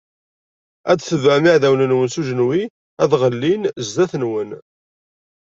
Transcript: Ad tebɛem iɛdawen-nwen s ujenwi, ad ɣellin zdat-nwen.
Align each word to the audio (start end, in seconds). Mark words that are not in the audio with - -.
Ad 0.91 0.99
tebɛem 1.01 1.45
iɛdawen-nwen 1.49 2.09
s 2.13 2.15
ujenwi, 2.19 2.63
ad 3.03 3.11
ɣellin 3.21 3.63
zdat-nwen. 3.87 4.49